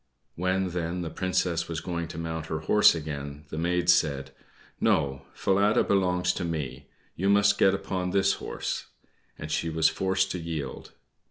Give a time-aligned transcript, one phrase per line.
[0.33, 4.31] When, then, the Princess was going to mount her horse again, the maid said,
[4.79, 8.87] "No, Falada belongs to me; you must get upon this horse:"
[9.37, 10.89] and she was forced to yield.